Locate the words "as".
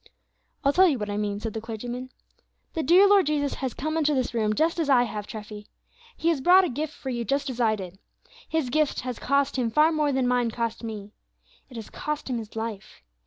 4.79-4.89, 7.51-7.61